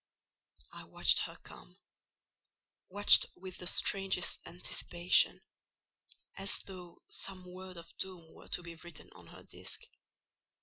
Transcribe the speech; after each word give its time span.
I 0.71 0.85
watched 0.85 1.19
her 1.19 1.35
come—watched 1.43 3.27
with 3.35 3.57
the 3.59 3.67
strangest 3.67 4.39
anticipation; 4.47 5.41
as 6.35 6.57
though 6.65 7.03
some 7.07 7.45
word 7.45 7.77
of 7.77 7.95
doom 7.99 8.33
were 8.33 8.47
to 8.47 8.63
be 8.63 8.73
written 8.73 9.11
on 9.13 9.27
her 9.27 9.43
disk. 9.43 9.81